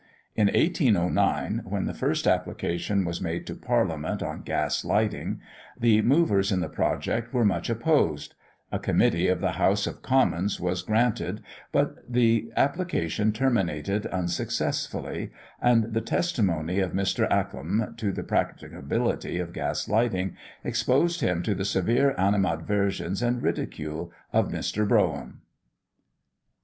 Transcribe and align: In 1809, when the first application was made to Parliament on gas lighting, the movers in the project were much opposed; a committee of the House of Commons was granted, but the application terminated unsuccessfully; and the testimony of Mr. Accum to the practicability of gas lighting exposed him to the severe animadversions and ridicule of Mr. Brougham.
In 0.35 0.47
1809, 0.47 1.61
when 1.63 1.85
the 1.85 1.93
first 1.93 2.25
application 2.25 3.05
was 3.05 3.21
made 3.21 3.45
to 3.45 3.53
Parliament 3.53 4.23
on 4.23 4.41
gas 4.41 4.83
lighting, 4.83 5.39
the 5.79 6.01
movers 6.01 6.51
in 6.51 6.59
the 6.59 6.67
project 6.69 7.31
were 7.31 7.45
much 7.45 7.69
opposed; 7.69 8.33
a 8.71 8.79
committee 8.79 9.27
of 9.27 9.41
the 9.41 9.59
House 9.61 9.85
of 9.85 10.01
Commons 10.01 10.59
was 10.59 10.81
granted, 10.81 11.41
but 11.71 11.97
the 12.11 12.51
application 12.57 13.31
terminated 13.31 14.07
unsuccessfully; 14.07 15.29
and 15.61 15.93
the 15.93 16.01
testimony 16.01 16.79
of 16.79 16.93
Mr. 16.93 17.29
Accum 17.29 17.95
to 17.97 18.11
the 18.11 18.23
practicability 18.23 19.37
of 19.37 19.53
gas 19.53 19.87
lighting 19.87 20.35
exposed 20.63 21.21
him 21.21 21.43
to 21.43 21.53
the 21.53 21.63
severe 21.63 22.15
animadversions 22.17 23.21
and 23.21 23.39
ridicule 23.43 24.11
of 24.33 24.49
Mr. 24.49 24.87
Brougham. 24.87 25.41